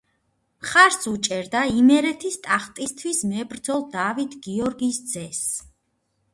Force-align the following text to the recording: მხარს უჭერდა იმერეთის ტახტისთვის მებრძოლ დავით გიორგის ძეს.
მხარს 0.61 1.03
უჭერდა 1.11 1.61
იმერეთის 1.81 2.39
ტახტისთვის 2.47 3.21
მებრძოლ 3.35 3.87
დავით 3.95 4.37
გიორგის 4.49 5.03
ძეს. 5.15 5.47